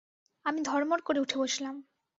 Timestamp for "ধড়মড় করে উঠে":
0.63-1.37